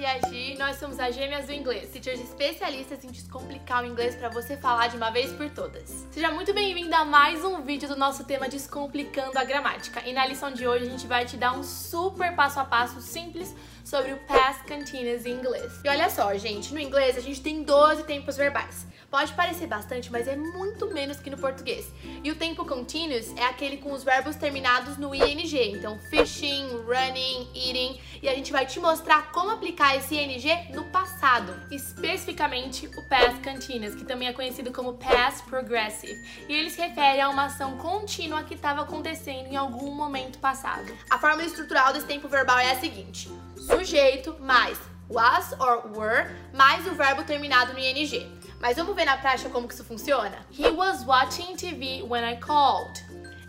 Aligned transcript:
aqui 0.00 0.04
é 0.04 0.12
a 0.12 0.28
Gi. 0.28 0.56
Nós 0.58 0.76
somos 0.76 0.98
as 0.98 1.14
Gêmeas 1.14 1.46
do 1.46 1.52
Inglês, 1.52 1.90
teachers 1.90 2.20
especialistas 2.20 3.04
em 3.04 3.08
descomplicar 3.08 3.82
o 3.82 3.86
inglês 3.86 4.14
para 4.14 4.28
você 4.28 4.56
falar 4.56 4.88
de 4.88 4.96
uma 4.96 5.10
vez 5.10 5.32
por 5.32 5.50
todas. 5.50 6.06
Seja 6.10 6.30
muito 6.30 6.54
bem-vinda 6.54 6.98
a 6.98 7.04
mais 7.04 7.44
um 7.44 7.60
vídeo 7.62 7.88
do 7.88 7.96
nosso 7.96 8.24
tema 8.24 8.48
Descomplicando 8.48 9.38
a 9.38 9.44
Gramática. 9.44 10.02
E 10.06 10.12
na 10.12 10.26
lição 10.26 10.52
de 10.52 10.66
hoje 10.66 10.86
a 10.86 10.90
gente 10.90 11.06
vai 11.06 11.26
te 11.26 11.36
dar 11.36 11.52
um 11.52 11.62
super 11.62 12.34
passo 12.34 12.58
a 12.60 12.64
passo 12.64 13.00
simples 13.00 13.54
sobre 13.84 14.12
o 14.12 14.18
past 14.18 14.62
continuous 14.66 15.26
em 15.26 15.32
inglês. 15.32 15.80
E 15.84 15.88
olha 15.88 16.08
só, 16.08 16.36
gente, 16.36 16.72
no 16.72 16.80
inglês 16.80 17.16
a 17.16 17.20
gente 17.20 17.40
tem 17.40 17.62
12 17.62 18.04
tempos 18.04 18.36
verbais. 18.36 18.86
Pode 19.10 19.32
parecer 19.32 19.66
bastante, 19.66 20.10
mas 20.12 20.28
é 20.28 20.36
muito 20.36 20.86
menos 20.86 21.18
que 21.18 21.28
no 21.30 21.36
português. 21.36 21.92
E 22.22 22.30
o 22.30 22.36
tempo 22.36 22.64
continuous 22.64 23.34
é 23.36 23.44
aquele 23.44 23.78
com 23.78 23.92
os 23.92 24.04
verbos 24.04 24.36
terminados 24.36 24.96
no 24.98 25.12
ing, 25.12 25.52
então 25.74 25.98
fishing, 26.10 26.68
running, 26.86 27.48
eating, 27.52 28.00
e 28.22 28.28
a 28.28 28.34
gente 28.36 28.52
vai 28.52 28.66
te 28.66 28.78
mostrar 28.78 29.32
como 29.32 29.50
aplicar 29.50 29.96
esse 29.96 30.14
ing 30.14 30.40
no 30.72 30.84
passado, 30.84 31.52
especificamente 31.72 32.86
o 32.86 33.02
past 33.08 33.40
continuous, 33.42 33.96
que 33.96 34.04
também 34.04 34.28
é 34.28 34.32
conhecido 34.32 34.72
como 34.72 34.94
past 34.94 35.42
progressive. 35.48 36.14
E 36.48 36.54
ele 36.54 36.70
se 36.70 36.80
refere 36.80 37.20
a 37.20 37.28
uma 37.28 37.46
ação 37.46 37.76
contínua 37.78 38.44
que 38.44 38.54
estava 38.54 38.82
acontecendo 38.82 39.48
em 39.48 39.56
algum 39.56 39.92
momento 39.92 40.38
passado. 40.38 40.96
A 41.10 41.18
forma 41.18 41.42
estrutural 41.42 41.92
desse 41.92 42.06
tempo 42.06 42.28
verbal 42.28 42.60
é 42.60 42.70
a 42.70 42.78
seguinte: 42.78 43.28
sujeito 43.60 44.36
mais 44.40 44.78
was 45.08 45.52
or 45.58 45.88
were 45.94 46.30
mais 46.52 46.86
o 46.86 46.94
verbo 46.94 47.24
terminado 47.24 47.72
no 47.72 47.78
ing. 47.78 48.26
Mas 48.60 48.76
vamos 48.76 48.94
ver 48.94 49.04
na 49.04 49.16
prática 49.16 49.48
como 49.50 49.66
que 49.66 49.74
isso 49.74 49.84
funciona? 49.84 50.44
He 50.50 50.70
was 50.70 51.04
watching 51.04 51.56
TV 51.56 52.02
when 52.02 52.24
I 52.24 52.36
called. 52.36 53.02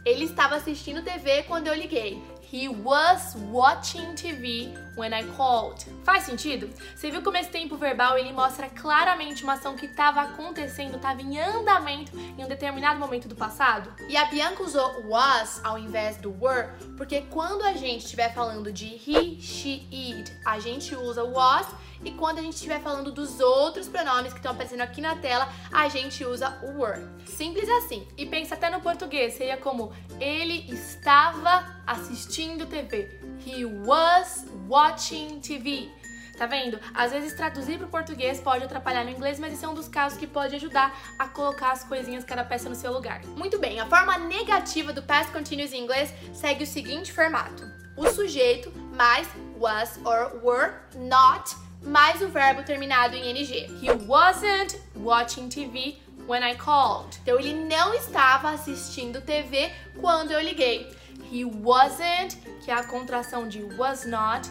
Ele 0.06 0.26
estava 0.26 0.56
assistindo 0.56 1.04
TV 1.04 1.44
quando 1.44 1.68
eu 1.68 1.76
liguei. 1.76 2.22
He 2.52 2.68
was 2.68 3.34
watching 3.50 4.14
TV 4.14 4.76
when 4.98 5.14
I 5.14 5.24
called. 5.38 5.86
Faz 6.04 6.24
sentido? 6.24 6.70
Você 6.94 7.10
viu 7.10 7.22
como 7.22 7.38
esse 7.38 7.50
tempo 7.50 7.78
verbal 7.78 8.18
ele 8.18 8.34
mostra 8.34 8.68
claramente 8.68 9.42
uma 9.46 9.54
ação 9.54 9.78
que 9.78 9.86
estava 9.86 10.20
acontecendo, 10.20 10.98
estava 10.98 11.22
em 11.22 11.40
andamento 11.40 12.12
em 12.38 12.44
um 12.44 12.50
determinado 12.50 13.00
momento 13.00 13.30
do 13.30 13.36
passado? 13.36 13.94
E 14.10 14.18
a 14.18 14.26
Bianca 14.26 14.64
usou 14.64 15.08
was 15.08 15.62
ao 15.64 15.78
invés 15.78 16.18
do 16.18 16.36
were, 16.42 16.68
porque 16.98 17.22
quando 17.30 17.64
a 17.64 17.72
gente 17.72 18.04
estiver 18.04 18.34
falando 18.34 18.70
de 18.70 18.86
he, 18.86 19.40
she, 19.40 19.88
it, 19.90 20.34
a 20.46 20.60
gente 20.60 20.94
usa 20.94 21.24
was 21.24 21.66
e 22.04 22.12
quando 22.12 22.40
a 22.40 22.42
gente 22.42 22.56
estiver 22.56 22.82
falando 22.82 23.12
dos 23.12 23.40
outros 23.40 23.88
pronomes 23.88 24.34
que 24.34 24.40
estão 24.40 24.52
aparecendo 24.52 24.82
aqui 24.82 25.00
na 25.00 25.16
tela, 25.16 25.48
a 25.72 25.88
gente 25.88 26.26
usa 26.26 26.60
o 26.64 26.82
were. 26.82 27.08
Simples 27.26 27.70
assim. 27.70 28.08
E 28.18 28.26
pensa 28.26 28.56
até 28.56 28.72
no 28.72 28.82
português, 28.82 29.36
seria 29.36 29.56
como 29.56 29.94
ele 30.20 30.66
estava 30.74 31.64
assistindo 31.86 32.41
TV. 32.50 33.08
He 33.46 33.66
was 33.66 34.46
watching 34.68 35.40
TV. 35.42 35.90
Tá 36.38 36.48
vendo? 36.48 36.80
Às 36.94 37.12
vezes 37.12 37.34
traduzir 37.34 37.78
para 37.78 37.86
o 37.86 37.90
português 37.90 38.40
pode 38.40 38.64
atrapalhar 38.64 39.04
no 39.04 39.12
inglês, 39.12 39.40
mas 39.40 39.54
esse 39.54 39.64
é 39.64 39.68
um 39.68 39.76
dos 39.76 39.88
casos 39.88 40.18
que 40.18 40.26
pode 40.26 40.56
ajudar 40.56 40.92
a 41.20 41.28
colocar 41.28 41.72
as 41.72 41.84
coisinhas 41.84 42.24
cada 42.24 42.44
peça 42.44 42.68
no 42.68 42.74
seu 42.74 42.92
lugar. 42.92 43.24
Muito 43.38 43.60
bem, 43.60 43.80
a 43.80 43.86
forma 43.86 44.18
negativa 44.18 44.92
do 44.92 45.04
past 45.04 45.32
continuous 45.32 45.72
em 45.72 45.84
inglês 45.84 46.12
segue 46.34 46.64
o 46.64 46.68
seguinte 46.68 47.14
formato: 47.14 47.64
o 47.96 48.08
sujeito 48.10 48.72
mais 48.96 49.28
was 49.60 50.00
or 50.04 50.42
were 50.44 50.74
not 50.96 51.56
mais 51.84 52.22
o 52.22 52.28
verbo 52.28 52.64
terminado 52.64 53.16
em 53.16 53.30
ing. 53.30 53.44
He 53.82 53.92
wasn't 54.08 54.80
watching 54.96 55.48
TV 55.48 56.00
when 56.28 56.44
I 56.44 56.56
called. 56.56 57.20
Então 57.22 57.40
ele 57.40 57.54
não 57.54 57.94
estava 57.94 58.52
assistindo 58.52 59.22
TV 59.22 59.72
quando 60.00 60.32
eu 60.32 60.42
liguei. 60.42 60.91
He 61.32 61.46
wasn't, 61.46 62.38
que 62.64 62.72
é 62.72 62.74
a 62.74 62.84
contração 62.84 63.48
de 63.48 63.64
was 63.78 64.06
not, 64.06 64.50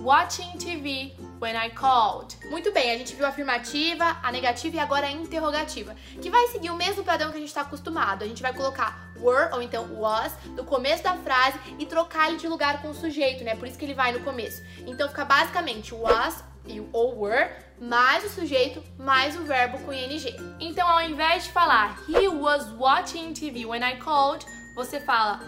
watching 0.00 0.56
TV 0.58 1.12
when 1.40 1.56
I 1.56 1.70
called. 1.70 2.36
Muito 2.50 2.72
bem, 2.72 2.90
a 2.90 2.98
gente 2.98 3.14
viu 3.14 3.26
a 3.26 3.28
afirmativa, 3.28 4.16
a 4.22 4.30
negativa 4.30 4.76
e 4.76 4.78
agora 4.78 5.06
a 5.06 5.10
interrogativa, 5.10 5.94
que 6.20 6.30
vai 6.30 6.46
seguir 6.48 6.70
o 6.70 6.76
mesmo 6.76 7.02
padrão 7.02 7.30
que 7.30 7.36
a 7.36 7.40
gente 7.40 7.48
está 7.48 7.62
acostumado. 7.62 8.22
A 8.24 8.26
gente 8.26 8.42
vai 8.42 8.52
colocar 8.52 9.12
were 9.20 9.52
ou 9.52 9.62
então 9.62 9.86
was 9.94 10.32
no 10.56 10.64
começo 10.64 11.02
da 11.02 11.14
frase 11.14 11.58
e 11.78 11.86
trocar 11.86 12.28
ele 12.28 12.38
de 12.38 12.48
lugar 12.48 12.80
com 12.80 12.90
o 12.90 12.94
sujeito, 12.94 13.44
né? 13.44 13.56
Por 13.56 13.66
isso 13.66 13.78
que 13.78 13.84
ele 13.84 13.94
vai 13.94 14.12
no 14.12 14.20
começo. 14.20 14.62
Então 14.86 15.08
fica 15.08 15.24
basicamente 15.24 15.94
was 15.94 16.44
e 16.66 16.80
o 16.80 16.88
ou 16.92 17.18
were, 17.20 17.50
mais 17.80 18.24
o 18.24 18.28
sujeito, 18.28 18.82
mais 18.98 19.36
o 19.36 19.44
verbo 19.44 19.78
com 19.80 19.92
ing. 19.92 20.36
Então, 20.60 20.86
ao 20.86 21.00
invés 21.02 21.44
de 21.44 21.50
falar 21.50 21.98
he 22.08 22.28
was 22.28 22.70
watching 22.72 23.32
TV 23.32 23.64
when 23.64 23.82
I 23.82 23.96
called, 23.96 24.44
você 24.74 25.00
fala 25.00 25.40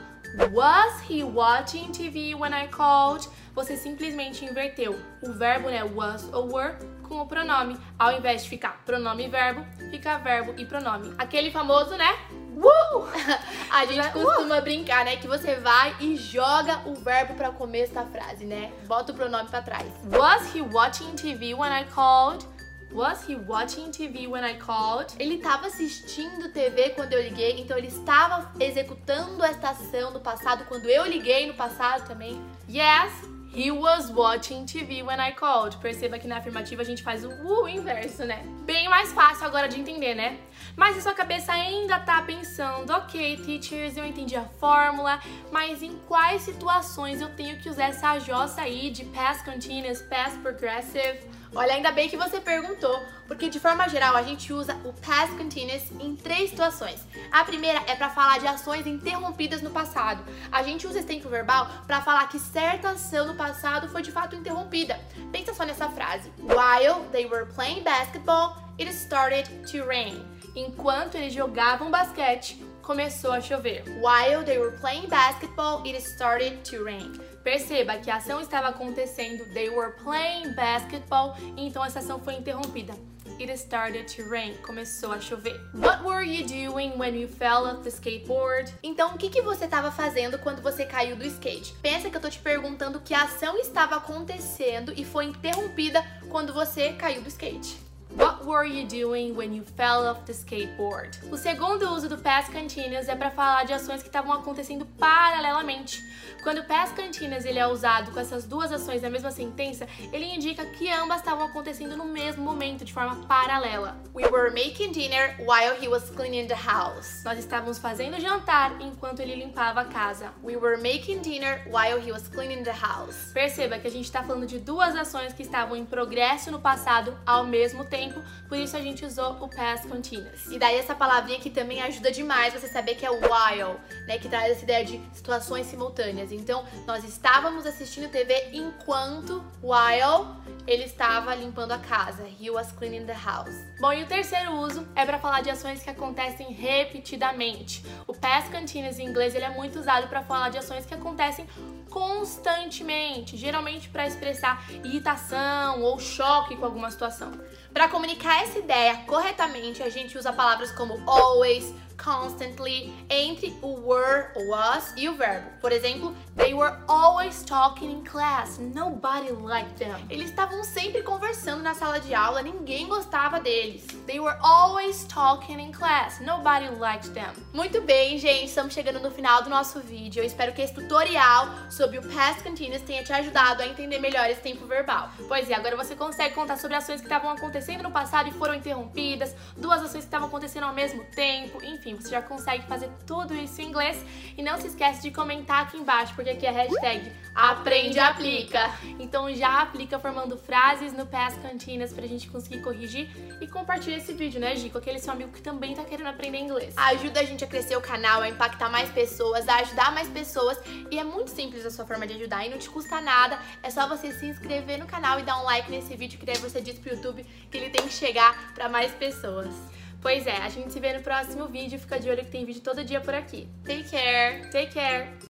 was 0.53 1.01
he 1.09 1.23
watching 1.23 1.91
TV 1.93 2.35
when 2.35 2.53
I 2.53 2.67
called? 2.69 3.29
Você 3.55 3.77
simplesmente 3.77 4.45
inverteu 4.45 4.99
o 5.23 5.33
verbo, 5.33 5.69
né, 5.69 5.83
was 5.85 6.29
ou 6.33 6.53
were, 6.53 6.75
com 7.03 7.21
o 7.21 7.27
pronome. 7.27 7.77
Ao 7.99 8.13
invés 8.13 8.45
de 8.45 8.49
ficar 8.49 8.81
pronome 8.87 9.27
e 9.27 9.29
verbo, 9.29 9.67
fica 9.91 10.19
verbo 10.19 10.55
e 10.57 10.65
pronome. 10.65 11.13
Aquele 11.19 11.51
famoso, 11.51 11.97
né? 11.97 12.17
Uh! 12.57 13.05
A 13.71 13.85
gente 13.87 14.07
uh! 14.09 14.13
costuma 14.13 14.61
brincar, 14.61 15.05
né? 15.05 15.17
Que 15.17 15.27
você 15.27 15.57
vai 15.57 15.95
e 16.01 16.17
joga 16.17 16.81
o 16.87 16.95
verbo 16.95 17.35
para 17.35 17.51
começo 17.51 17.93
da 17.93 18.05
frase, 18.05 18.45
né? 18.45 18.73
Bota 18.87 19.12
o 19.12 19.15
pronome 19.15 19.49
para 19.49 19.62
trás. 19.62 19.87
Was 20.12 20.55
he 20.55 20.61
watching 20.61 21.15
TV 21.17 21.55
when 21.55 21.73
I 21.73 21.85
called? 21.93 22.47
Was 22.93 23.25
he 23.28 23.37
watching 23.37 23.93
TV 23.93 24.27
when 24.27 24.45
I 24.45 24.59
called? 24.59 25.15
Ele 25.19 25.37
estava 25.37 25.69
assistindo 25.69 26.53
TV 26.53 26.91
quando 26.91 27.12
eu 27.12 27.23
liguei, 27.23 27.61
então 27.61 27.78
ele 27.78 27.87
estava 27.87 28.51
executando 28.59 29.45
esta 29.45 29.71
ação 29.71 30.11
no 30.11 30.21
passado 30.21 30.65
quando 30.65 30.87
eu 30.87 31.06
liguei 31.06 31.47
no 31.47 31.55
passado 31.55 32.09
também. 32.09 32.41
Yes, 32.69 33.12
He 33.53 33.73
was 33.73 34.12
watching 34.12 34.65
TV 34.65 35.03
when 35.03 35.19
I 35.19 35.33
called. 35.33 35.77
Perceba 35.79 36.21
que 36.21 36.29
na 36.29 36.37
afirmativa 36.37 36.83
a 36.83 36.84
gente 36.84 37.03
faz 37.03 37.25
o 37.25 37.31
uh 37.31 37.69
inverso, 37.69 38.25
né? 38.25 38.45
Bem 38.65 38.89
mais 38.89 39.12
fácil 39.12 39.45
agora 39.45 39.69
de 39.69 39.81
entender, 39.81 40.15
né? 40.15 40.39
Mas 40.77 40.95
se 40.95 41.03
sua 41.03 41.12
cabeça 41.12 41.53
ainda 41.53 41.99
tá 41.99 42.23
pensando, 42.23 42.93
ok, 42.93 43.39
teachers, 43.39 43.97
eu 43.97 44.06
entendi 44.06 44.37
a 44.37 44.45
fórmula, 44.61 45.19
mas 45.50 45.83
em 45.83 45.97
quais 46.06 46.43
situações 46.43 47.21
eu 47.21 47.29
tenho 47.31 47.59
que 47.59 47.69
usar 47.69 47.87
essa 47.87 48.21
jossa 48.21 48.61
aí 48.61 48.89
de 48.89 49.05
past 49.06 49.45
continuous, 49.45 50.00
past 50.03 50.39
progressive? 50.39 51.19
Olha, 51.55 51.75
ainda 51.75 51.91
bem 51.91 52.09
que 52.09 52.16
você 52.16 52.41
perguntou, 52.41 53.03
porque 53.27 53.49
de 53.49 53.59
forma 53.59 53.88
geral 53.88 54.15
a 54.15 54.22
gente 54.22 54.53
usa 54.53 54.75
o 54.84 54.93
past 54.93 55.34
continuous 55.37 55.91
em 56.00 56.15
três 56.15 56.50
situações. 56.50 57.05
A 57.33 57.44
primeira 57.44 57.83
é 57.88 57.97
para 57.97 58.09
falar 58.09 58.38
de 58.38 58.47
ações 58.47 58.87
interrompidas 58.87 59.61
no 59.61 59.71
passado. 59.71 60.22
A 60.53 60.62
gente 60.62 60.87
usa 60.87 61.00
esse 61.00 61.09
tempo 61.09 61.28
verbal 61.28 61.69
para 61.88 62.03
falar 62.03 62.28
que 62.28 62.38
certa 62.38 62.91
ação 62.91 63.27
no 63.27 63.34
passado 63.34 63.88
foi 63.88 64.00
de 64.00 64.12
fato 64.12 64.37
interrompida. 64.37 65.00
Pensa 65.33 65.53
só 65.53 65.65
nessa 65.65 65.88
frase: 65.88 66.33
While 66.38 67.09
they 67.11 67.27
were 67.27 67.47
playing 67.47 67.82
basketball, 67.82 68.56
it 68.78 68.88
started 68.93 69.49
to 69.72 69.84
rain. 69.84 70.25
Enquanto 70.55 71.17
eles 71.17 71.32
jogavam 71.32 71.91
basquete, 71.91 72.62
começou 72.82 73.32
a 73.32 73.41
chover. 73.41 73.84
While 74.00 74.44
they 74.44 74.59
were 74.59 74.77
playing 74.78 75.09
basketball, 75.09 75.82
it 75.84 75.97
started 76.00 76.62
to 76.71 76.84
rain. 76.84 77.12
Perceba 77.43 77.97
que 77.97 78.11
a 78.11 78.17
ação 78.17 78.41
estava 78.41 78.69
acontecendo, 78.69 79.45
they 79.55 79.71
were 79.71 79.93
playing 80.03 80.53
basketball, 80.55 81.34
então 81.56 81.84
essa 81.84 82.01
ação 82.01 82.21
foi 82.21 82.34
interrompida. 82.34 82.95
It 83.39 83.51
started 83.53 84.06
to 84.17 84.28
rain. 84.28 84.55
Começou 84.62 85.12
a 85.12 85.19
chover. 85.19 85.59
What 85.73 86.05
were 86.05 86.23
you 86.23 86.47
doing 86.47 86.93
when 86.99 87.19
you 87.19 87.27
fell 87.27 87.67
off 87.67 87.83
the 87.83 87.89
skateboard? 87.89 88.71
Então, 88.83 89.15
o 89.15 89.19
que, 89.19 89.31
que 89.31 89.41
você 89.41 89.65
estava 89.65 89.91
fazendo 89.91 90.39
quando 90.39 90.61
você 90.61 90.84
caiu 90.84 91.17
do 91.17 91.25
skate? 91.25 91.75
Pensa 91.81 92.11
que 92.11 92.17
eu 92.17 92.21
tô 92.21 92.29
te 92.29 92.39
perguntando 92.39 93.00
que 93.00 93.15
a 93.15 93.23
ação 93.23 93.56
estava 93.56 93.97
acontecendo 93.97 94.93
e 94.95 95.06
foi 95.06 95.25
interrompida 95.25 96.05
quando 96.29 96.53
você 96.53 96.93
caiu 96.93 97.23
do 97.23 97.29
skate. 97.29 97.79
What 98.17 98.30
were 98.45 98.65
you 98.65 98.87
doing 98.87 99.34
when 99.34 99.55
you 99.55 99.62
fell 99.77 100.06
off 100.06 100.25
the 100.25 100.33
skateboard? 100.33 101.19
O 101.31 101.37
segundo 101.37 101.89
uso 101.93 102.09
do 102.09 102.19
past 102.19 102.51
continuous 102.53 103.09
é 103.09 103.17
para 103.17 103.31
falar 103.31 103.65
de 103.65 103.73
ações 103.73 104.03
que 104.03 104.09
estavam 104.09 104.33
acontecendo 104.33 104.87
paralelamente. 104.99 106.05
Quando 106.43 106.59
o 106.59 106.65
past 106.65 106.95
continuous 106.95 107.45
ele 107.45 107.59
é 107.59 107.67
usado 107.67 108.11
com 108.12 108.21
essas 108.21 108.45
duas 108.45 108.73
ações 108.73 109.03
na 109.03 109.11
mesma 109.11 109.31
sentença, 109.31 109.87
ele 110.12 110.25
indica 110.26 110.64
que 110.67 110.91
ambas 110.91 111.19
estavam 111.19 111.47
acontecendo 111.47 111.97
no 111.97 112.05
mesmo 112.05 112.43
momento, 112.43 112.85
de 112.85 112.93
forma 112.93 113.17
paralela. 113.26 113.97
We 114.14 114.26
were 114.26 114.50
making 114.50 114.93
dinner 114.93 115.35
while 115.38 115.76
he 115.81 115.88
was 115.88 116.11
cleaning 116.11 116.47
the 116.47 116.55
house. 116.55 117.23
Nós 117.25 117.38
estávamos 117.38 117.79
fazendo 117.79 118.20
jantar 118.20 118.81
enquanto 118.81 119.20
ele 119.20 119.35
limpava 119.35 119.82
a 119.82 119.85
casa. 119.85 120.32
We 120.43 120.56
were 120.56 120.76
making 120.76 121.20
dinner 121.20 121.62
while 121.67 122.00
he 122.00 122.11
was 122.11 122.29
cleaning 122.29 122.64
the 122.64 122.73
house. 122.73 123.32
Perceba 123.32 123.79
que 123.79 123.87
a 123.87 123.91
gente 123.91 124.06
está 124.06 124.23
falando 124.23 124.47
de 124.47 124.59
duas 124.59 124.97
ações 124.97 125.32
que 125.32 125.43
estavam 125.43 125.76
em 125.76 125.85
progresso 125.85 126.50
no 126.50 126.61
passado 126.61 127.17
ao 127.26 127.44
mesmo 127.44 127.85
tempo 127.85 128.00
tempo, 128.00 128.23
por 128.49 128.59
isso 128.59 128.77
a 128.77 128.81
gente 128.81 129.05
usou 129.05 129.37
o 129.41 129.49
past 129.49 129.87
continuous. 129.87 130.47
E 130.50 130.59
daí 130.59 130.77
essa 130.77 130.94
palavrinha 130.94 131.38
que 131.38 131.50
também 131.50 131.81
ajuda 131.82 132.11
demais 132.11 132.53
você 132.53 132.69
saber 132.69 132.97
que 132.97 133.06
é 133.06 133.11
o 133.11 133.15
while, 133.15 133.79
né, 134.06 134.19
que 134.19 134.29
traz 134.29 134.53
essa 134.53 134.65
ideia 134.65 134.85
de 134.85 135.00
situações 135.12 135.67
simultâneas. 135.67 136.32
Então, 136.32 136.65
nós 136.87 137.05
estávamos 137.05 137.65
assistindo 137.65 138.11
TV 138.11 138.50
enquanto 138.53 139.44
while 139.62 140.27
ele 140.67 140.85
estava 140.85 141.35
limpando 141.35 141.73
a 141.73 141.79
casa. 141.79 142.25
He 142.41 142.50
was 142.50 142.73
cleaning 142.73 143.06
the 143.06 143.15
house. 143.15 143.55
Bom, 143.81 143.93
e 143.93 144.03
o 144.03 144.06
terceiro 144.06 144.53
uso 144.53 144.87
é 144.94 145.05
para 145.06 145.19
falar 145.19 145.41
de 145.41 145.50
ações 145.50 145.83
que 145.83 145.91
acontecem 145.91 146.53
repetidamente. 146.53 147.85
O 148.06 148.12
past 148.12 148.50
continuous 148.50 148.99
em 148.99 149.06
inglês 149.06 149.35
ele 149.35 149.44
é 149.44 149.50
muito 149.50 149.79
usado 149.79 150.09
para 150.09 150.23
falar 150.23 150.49
de 150.50 150.59
ações 150.59 150.85
que 150.87 150.94
acontecem 150.94 151.47
constantemente, 151.88 153.37
geralmente 153.37 153.88
para 153.88 154.06
expressar 154.06 154.65
irritação 154.85 155.83
ou 155.83 155.99
choque 155.99 156.56
com 156.56 156.65
alguma 156.65 156.91
situação. 156.91 157.33
Para 157.72 157.88
comunicar 157.88 158.43
essa 158.43 158.58
ideia 158.58 158.96
corretamente, 159.06 159.82
a 159.82 159.88
gente 159.88 160.19
usa 160.19 160.32
palavras 160.32 160.72
como 160.72 161.00
always, 161.08 161.72
constantly 161.96 162.93
entre 163.08 163.56
o 163.62 163.78
were, 163.87 164.32
was 164.49 164.93
e 164.96 165.08
o 165.08 165.14
verbo. 165.14 165.50
Por 165.61 165.70
exemplo, 165.70 166.14
they 166.37 166.55
were 166.55 166.75
always 166.88 167.44
talking 167.44 167.90
in 167.90 168.02
class. 168.05 168.58
Nobody 168.58 169.31
liked 169.31 169.76
them. 169.76 169.94
Eles 170.08 170.31
estavam 170.31 170.64
sempre 170.64 171.02
conversando 171.02 171.62
na 171.62 171.75
sala 171.75 172.00
de 172.00 172.14
aula, 172.14 172.43
ninguém 172.43 172.88
gostava 172.88 173.38
deles. 173.38 173.87
They 174.06 174.19
were 174.19 174.37
always 174.40 175.05
talking 175.05 175.61
in 175.61 175.73
class. 175.73 176.20
Nobody 176.20 176.69
liked 176.70 177.11
them. 177.11 177.31
Muito 177.52 177.82
bem, 177.82 178.19
gente, 178.19 178.46
estamos 178.46 178.73
chegando 178.73 178.99
no 178.99 179.11
final 179.11 179.43
do 179.43 179.50
nosso 179.50 179.81
vídeo. 179.81 180.23
Eu 180.23 180.26
espero 180.26 180.52
que 180.52 180.62
esse 180.62 180.75
tutorial 180.75 181.49
sobre 181.70 181.99
o 181.99 182.02
past 182.02 182.43
continuous 182.43 182.82
tenha 182.82 183.05
te 183.05 183.12
ajudado 183.12 183.62
a 183.62 183.66
entender 183.66 183.99
melhor 183.99 184.28
esse 184.28 184.40
tempo 184.40 184.66
verbal. 184.66 185.11
Pois 185.28 185.49
é, 185.50 185.55
agora 185.55 185.76
você 185.76 185.94
consegue 185.94 186.34
contar 186.34 186.56
sobre 186.56 186.76
ações 186.76 187.00
que 187.00 187.06
estavam 187.06 187.31
acontecendo 187.31 187.60
no 187.83 187.91
passado 187.91 188.29
e 188.29 188.33
foram 188.33 188.55
interrompidas, 188.55 189.35
duas 189.57 189.81
ações 189.81 189.93
que 189.93 190.09
estavam 190.09 190.29
acontecendo 190.29 190.65
ao 190.65 190.75
mesmo 190.75 191.05
tempo, 191.05 191.62
enfim 191.65 191.95
você 191.95 192.11
já 192.11 192.23
consegue 192.23 192.67
fazer 192.67 192.91
tudo 193.07 193.35
isso 193.35 193.61
em 193.61 193.67
inglês. 193.67 194.05
E 194.37 194.43
não 194.43 194.59
se 194.59 194.69
esquece 194.69 195.03
de 195.03 195.11
comentar 195.11 195.62
aqui 195.65 195.77
embaixo, 195.77 196.15
porque 196.15 196.31
aqui 196.31 196.47
é 196.47 196.51
hashtag 196.51 197.12
Aprende 197.35 197.99
Aplica. 197.99 198.71
Então 198.99 199.33
já 199.35 199.62
aplica 199.62 199.99
formando 199.99 200.37
frases 200.37 200.93
no 200.93 201.07
Past 201.07 201.39
Continuous 201.41 201.93
pra 201.93 202.07
gente 202.07 202.29
conseguir 202.29 202.61
corrigir 202.61 203.11
e 203.41 203.47
compartilha 203.47 203.97
esse 203.97 204.12
vídeo, 204.12 204.41
né, 204.41 204.57
Gi? 204.57 204.71
Com 204.71 204.79
aquele 204.79 204.99
seu 204.99 205.12
amigo 205.12 205.33
que 205.33 205.43
também 205.43 205.75
tá 205.75 205.85
querendo 205.85 206.09
aprender 206.09 206.39
inglês. 206.39 206.75
Ajuda 206.77 207.21
a 207.21 207.25
gente 207.25 207.45
a 207.45 207.47
crescer 207.47 207.77
o 207.77 207.81
canal, 207.81 208.23
a 208.23 208.29
impactar 208.29 208.71
mais 208.71 208.91
pessoas, 208.91 209.49
a 209.49 209.57
ajudar 209.57 209.93
mais 209.93 210.09
pessoas. 210.09 210.59
E 210.91 210.99
é 210.99 211.05
muito 211.05 211.31
simples 211.31 211.65
a 211.65 211.71
sua 211.71 211.87
forma 211.87 212.07
de 212.07 212.15
ajudar 212.15 212.47
e 212.47 212.51
não 212.51 212.59
te 212.59 212.69
custa 212.69 213.01
nada. 213.01 213.39
É 213.62 213.71
só 213.71 213.89
você 213.89 214.12
se 214.12 214.27
inscrever 214.27 214.79
no 214.79 214.87
canal 214.87 215.19
e 215.19 215.23
dar 215.23 215.41
um 215.41 215.45
like 215.45 215.71
nesse 215.71 215.97
vídeo, 215.97 216.19
que 216.19 216.27
daí 216.27 216.37
você 216.39 216.61
diz 216.61 216.79
pro 216.79 216.93
YouTube 216.93 217.25
que 217.50 217.56
ele 217.56 217.70
tem 217.70 217.87
que 217.87 217.93
chegar 217.93 218.55
pra 218.55 218.69
mais 218.69 218.93
pessoas. 218.93 219.55
Pois 220.00 220.26
é, 220.26 220.37
a 220.38 220.49
gente 220.49 220.73
se 220.73 220.81
vê 220.81 220.93
no 220.94 221.02
próximo 221.02 221.47
vídeo. 221.47 221.79
Fica 221.79 222.00
de 222.00 222.08
olho 222.08 222.25
que 222.25 222.31
tem 222.31 222.44
vídeo 222.44 222.62
todo 222.62 222.82
dia 222.85 223.00
por 223.00 223.14
aqui. 223.14 223.49
Take 223.64 223.91
care! 223.91 224.50
Take 224.50 224.73
care! 224.73 225.29